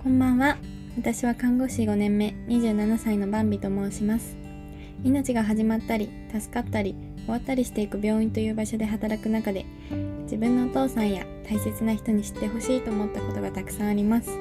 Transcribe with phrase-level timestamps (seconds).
[0.00, 0.56] こんばんは。
[0.96, 4.36] 私は看護師5年目、27歳のバンビと申します。
[5.02, 9.66] 命が始まったり、助かったり、終わったりしていく病院という場所で働く中で、
[10.22, 14.28] 自分のお父さんや大切な人に知ってほしいと思ったことがたくさんあります。
[14.28, 14.36] こ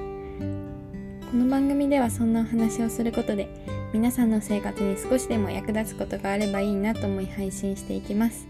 [1.35, 3.49] の番組ではそんなお話をすることで、
[3.93, 8.47] 皆さんの生活に少しでも役立つことがあればいいなと思い配信していきます。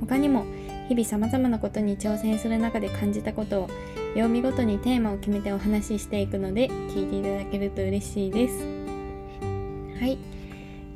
[0.00, 0.44] 他にも、
[0.88, 3.70] 日々様々なことに挑戦する中で感じたことを
[4.18, 8.54] 曜日ごとにテーマを決めてお話ししていくので聞いていただけると嬉しいです。
[10.00, 10.18] はい。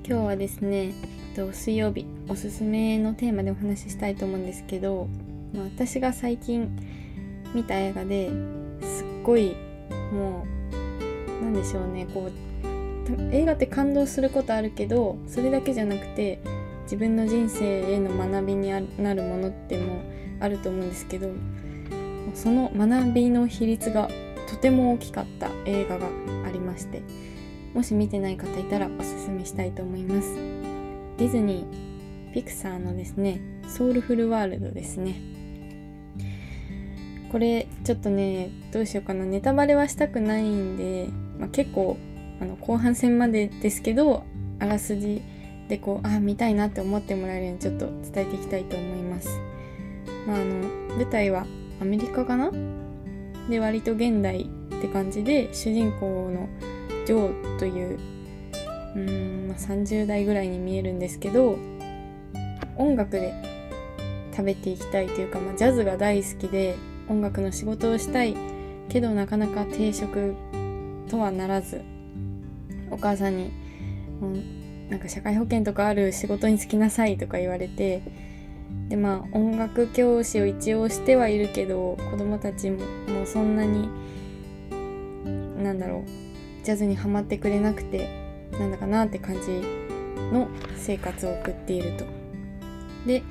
[0.04, 0.92] 今日はですねえっ
[1.36, 5.06] と水曜日おすすめのテーマでお話ししたいと思うんですけど、
[5.54, 6.76] まあ、私が最近
[7.54, 8.28] 見た映画で
[8.82, 9.54] すっごい
[10.12, 10.44] も
[11.40, 12.32] うなんでしょうねこう
[13.30, 16.40] 映画って感動することあるけどそれだけじゃなくて
[16.82, 20.02] 自分の人生への学びになるものっても
[20.40, 21.28] あると思うんですけど
[22.34, 24.08] その学びの比率が
[24.48, 26.06] とても大きかった映画が
[26.46, 27.02] ありまして
[27.74, 30.34] もし見てない方いたらおすすめしたいと思います
[31.16, 35.20] ディズニーピクサーのですねソウルフルワールドですね
[37.30, 41.96] これちょっとねどうしようかなネタバレはしたくないんで、まあ、結構
[42.40, 44.24] あの後半戦までですけど
[44.58, 45.22] あらすじ
[45.68, 49.28] でこうあ見たいなって思ってもらえるようにちょっと伝えていきたいと思います。
[50.26, 51.46] まあ、あの舞台は
[51.82, 52.50] アメリカかな？
[53.50, 56.48] で割と現代って感じで主人公の
[57.06, 57.98] ジョーという
[58.94, 61.58] うーん、まあ、30代ぐらいに見えるんですけど
[62.76, 63.34] 音楽で
[64.30, 66.76] 食べていきたいというか、まあ、ジャズが大好きで
[67.08, 68.34] 音楽の仕事をしたい。
[68.88, 70.34] けどなかなか定職
[71.08, 71.80] とはならず
[72.90, 73.50] お母さんに、
[74.20, 78.02] うん、なんか社会保険とかある仕事に就きなさいとか言われて
[78.92, 83.88] でまあ音楽教師を一応してはいるけど子供たちももうそんなに
[85.64, 89.62] なんだろうジャズにはまってくれなくてなんだかなって感じ
[90.30, 92.04] の生活を送っていると。
[93.06, 93.22] で、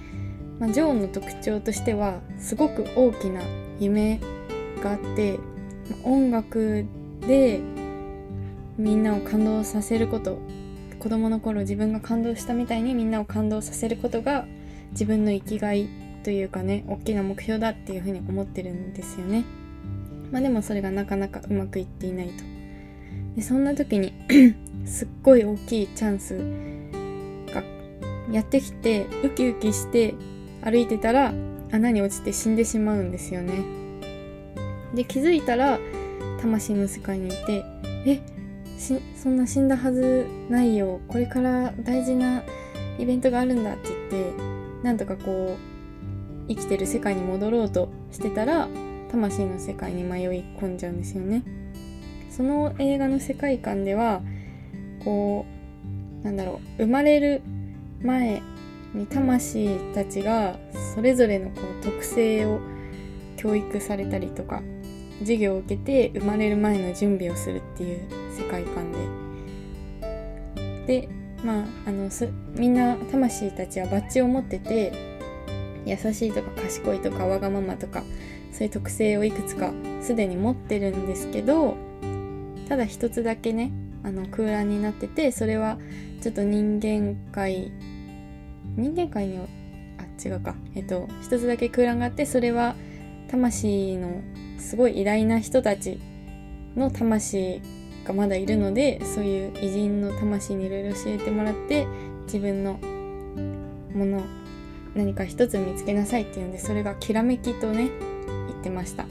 [0.58, 3.44] まあ、ジョーの特徴としてはすごく大きな
[3.80, 4.20] 夢
[4.82, 5.38] があって
[6.04, 6.88] 音楽
[7.28, 7.60] で
[8.80, 10.40] みんなを感動させること
[10.98, 14.48] 子供の頃自分が感動したみたいにみんなを感動させることが
[14.92, 15.88] 自分の生きがい
[16.24, 19.46] というかね大きな目標だっていうふうに思ってるんですよね。
[20.32, 22.44] まあでもそれがなかなかうまくいっていないと。
[23.36, 24.14] でそんな時に
[24.86, 26.38] すっごい大きいチャンス
[27.54, 27.64] が
[28.32, 30.16] やってきてウキウキして
[30.62, 31.34] 歩いてたら
[31.72, 33.54] 穴に落ちて死んでしまうんですよね。
[34.94, 35.80] で気づいたら
[36.42, 37.64] 魂の世界にいて
[38.06, 38.22] え
[39.16, 42.44] そんな死んだはずないよこれから大事な
[43.00, 44.51] イベントがあるんだって言って
[44.84, 48.68] なんとかこう生きてる世界に戻ろうとしてたら
[49.12, 51.44] 魂の世界に迷い込んじゃうんですよね。
[52.30, 54.22] その映画の世界観では
[55.04, 55.46] こ
[56.24, 57.42] うなんだろう生まれる
[58.02, 58.42] 前
[58.94, 60.58] に魂たちが
[60.96, 62.60] それぞれのこう特性を
[63.38, 64.62] 教育されたりとか
[65.20, 68.92] 授業を受けて生まれる前の準備をするっていう世界観
[70.86, 71.10] でで
[71.44, 74.94] まああのすみんな魂たちはバッジを持ってて
[75.86, 78.04] 優しいとか賢いとかわがままとか
[78.52, 79.72] そういう特性をいくつか
[80.02, 81.76] すでに持ってるんですけど
[82.68, 83.72] ただ一つだけね
[84.04, 85.78] あの空欄になっててそれは
[86.22, 87.72] ちょっと人間界
[88.76, 89.46] 人間界には
[89.98, 90.56] あ違うか。
[90.76, 92.76] えっと一つだけ空欄があってそれは
[93.30, 94.22] 魂の
[94.60, 96.00] すごい偉大な人たち
[96.76, 97.62] の魂
[98.06, 101.88] がまだいるのでそういう偉人の魂にいろいろ教えてもらって
[102.26, 102.80] 自分の
[103.94, 104.24] もの
[104.96, 107.90] 何か一つ見つけなさいっていうんでそれがきらめきとね
[108.48, 109.06] 言ってました。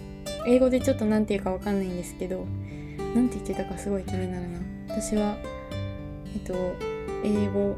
[0.46, 2.46] 英語でちょっと何て言うかわかんないんですけど
[3.14, 4.58] 何て言ってたかすごい気になるな。
[4.88, 5.36] 私は
[6.34, 6.54] えっと
[7.24, 7.76] 英語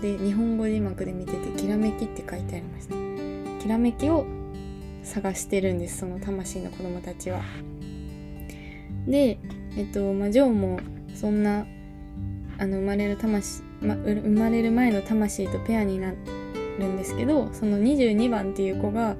[0.00, 2.94] で日本語字幕で見ててきらめきって書いてありました。
[3.62, 4.26] きらめきを
[5.02, 7.42] 探してるんですその魂の子供たちは。
[9.06, 9.38] で
[9.76, 10.80] えっとまあジョーも
[11.14, 11.66] そんな
[12.58, 16.16] あの生まれる魂、ま、生まれる前の魂とペアになる
[16.86, 19.16] んですけどその22番っていう子が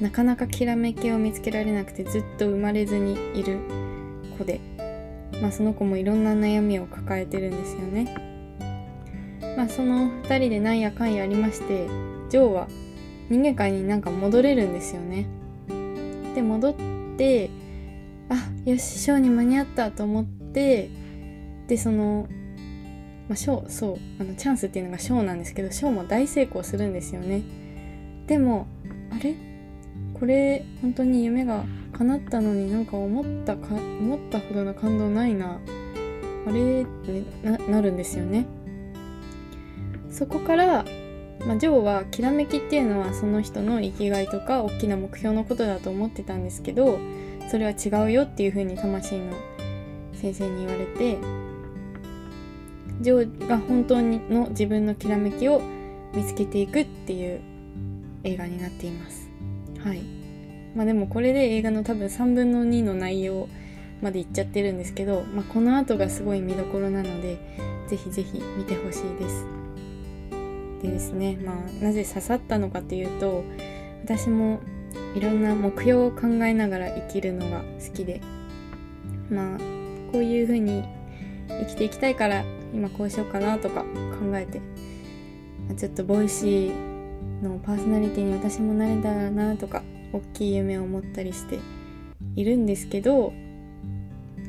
[0.00, 3.58] なかなかきらめきを見つけられなくてずっと生まれずにいる
[4.38, 4.60] 子で、
[5.42, 8.14] まあ、その子もいろんな悩みを抱えてるんですよね。
[9.56, 11.86] まあ、その2人でなんやかんやありまして
[12.30, 12.68] ジョーは
[13.28, 15.26] 人間界になんか戻れるんですよね。
[16.34, 16.74] で戻っ
[17.18, 17.50] て
[18.30, 20.88] あよしショーに間に合ったと思って
[21.66, 22.28] でその、
[23.28, 27.42] まあ、ショーそうあのチャンスっていうのがショーなんですけどショーも大成功するんですよね。
[28.26, 28.66] でも
[29.12, 29.34] あれ？
[30.18, 35.60] これ本当に夢が叶ったのになんか思ったか思ったほどの感動ないな。
[36.46, 36.82] あれ？
[36.82, 38.46] ってななるんですよね。
[40.10, 40.84] そこから
[41.46, 46.98] まあ、ジョーはきらめきっていうのはその人の生きがいとか大きな目標のことだと思ってたんですけど
[47.48, 49.32] それは違うよっていう風に魂の
[50.12, 51.18] 先生に言われて
[53.00, 55.62] ジョーが本当の自分のきらめきを
[56.14, 57.40] 見つけていくっていう
[58.24, 59.30] 映画になっています。
[59.82, 60.02] はい。
[60.74, 63.48] まあでもこれで映画の多分3分の2の内容
[64.02, 67.38] までいっちゃってるんですけど、まあ、この後がすごい見どころなので
[67.88, 69.46] ぜひぜひ見てほしいです。
[70.82, 73.44] でですねまあなぜ刺さったのかというと
[74.04, 74.60] 私も
[75.14, 78.20] いろんな目標を考えながら生きるのが好きで。
[79.30, 79.58] まあ
[80.12, 80.84] こういう風に
[81.48, 82.44] 生きていきたいから
[82.74, 84.60] 今こうしようかなとか考えて
[85.76, 89.82] ちょっと Voicy のパーソナリティに私もなれたらなとか
[90.12, 91.60] 大きい夢を持ったりして
[92.34, 93.32] いるんですけど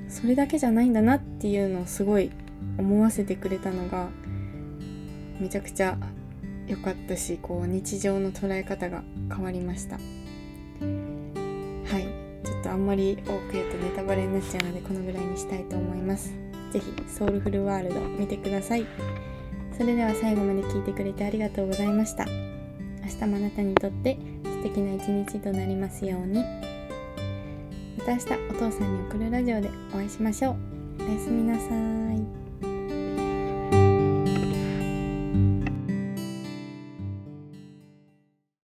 [0.09, 2.31] それだけじゃないんだなっていうのをすごい
[2.77, 4.09] 思わせてくれたのが
[5.39, 5.97] めちゃくちゃ
[6.67, 9.97] 良かったしこう日常の捉え方が変わりました。
[10.81, 12.07] はい。
[12.45, 16.33] ちょっとあんまり多く言うとネタバレになっちゃうのでこのぐらいにしたいと思います。
[16.71, 18.85] 是非ソウルフルワールド見てください。
[19.77, 22.25] それでは最後まで聞いてくれてありがとうございました。
[22.25, 26.43] 明日もあなたにとって素敵な一日となりますように。
[27.97, 30.55] また明日お父さんに送るラジオでお会いしましょう。
[31.03, 32.40] おやすみなさい。